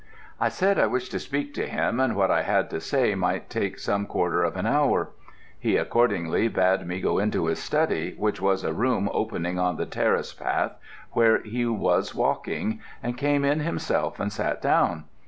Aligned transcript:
"I 0.39 0.49
said 0.49 0.79
I 0.79 0.87
wished 0.87 1.11
to 1.11 1.19
speak 1.19 1.53
to 1.53 1.67
him, 1.67 1.99
and 1.99 2.15
what 2.15 2.31
I 2.31 2.41
had 2.41 2.71
to 2.71 2.81
say 2.81 3.13
might 3.13 3.51
take 3.51 3.77
some 3.77 4.07
quarter 4.07 4.41
of 4.43 4.57
an 4.57 4.65
hour. 4.65 5.11
He 5.59 5.77
accordingly 5.77 6.47
bade 6.47 6.87
me 6.87 6.99
go 6.99 7.19
into 7.19 7.45
his 7.45 7.59
study, 7.59 8.15
which 8.17 8.41
was 8.41 8.63
a 8.63 8.73
room 8.73 9.11
opening 9.13 9.59
on 9.59 9.77
the 9.77 9.85
terrace 9.85 10.33
path 10.33 10.73
where 11.11 11.43
he 11.43 11.67
was 11.67 12.15
walking, 12.15 12.81
and 13.03 13.15
came 13.15 13.45
in 13.45 13.59
himself 13.59 14.19
and 14.19 14.33
sat 14.33 14.59
down. 14.59 15.03